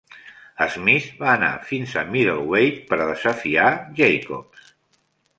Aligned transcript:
Smith 0.75 1.09
va 1.17 1.27
anar 1.33 1.49
fins 1.71 1.91
a 2.01 2.03
Middleweight 2.15 2.79
per 2.93 2.99
desafiar 3.01 3.67
Jacobs. 4.01 4.73